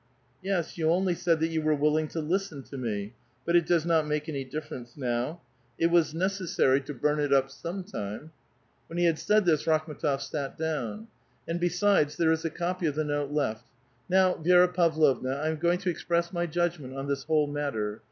"'* 0.33 0.41
Yes, 0.41 0.79
you 0.79 0.89
only 0.89 1.13
said 1.13 1.39
that 1.41 1.49
yon 1.51 1.63
were 1.63 1.75
willing 1.75 2.07
to 2.07 2.21
listen 2.21 2.63
to 2.63 2.75
me. 2.75 3.13
But 3.45 3.55
it 3.55 3.67
does 3.67 3.85
not 3.85 4.07
make 4.07 4.25
anj' 4.25 4.49
difference 4.49 4.97
now. 4.97 5.41
It 5.77 5.91
was 5.91 6.15
necessary 6.15 6.81
298 6.81 6.81
A 6.81 7.29
VITAL 7.29 7.41
QUESTION. 7.41 7.61
to 7.61 7.69
burn 7.69 7.75
it 7.75 7.77
up 7.77 7.85
some 7.85 7.99
time." 7.99 8.31
When 8.87 8.97
he 8.97 9.05
had 9.05 9.19
said 9.19 9.45
this, 9.45 9.65
Rakhm^ 9.65 9.99
tof 10.01 10.21
sut 10.21 10.57
down. 10.57 11.07
''And 11.47 11.59
besides, 11.59 12.17
there 12.17 12.31
is 12.31 12.43
a 12.43 12.49
copy 12.49 12.87
of 12.87 12.95
the 12.95 13.03
note 13.03 13.29
left. 13.29 13.67
Now, 14.09 14.33
Vi^ra 14.33 14.73
Pavlovna, 14.73 15.37
1 15.37 15.47
am 15.47 15.57
goiug 15.57 15.79
to 15.81 15.91
express 15.91 16.33
my 16.33 16.47
judg 16.47 16.79
ment 16.79 16.95
on 16.95 17.07
this 17.07 17.25
whole 17.25 17.45
matter. 17.45 17.99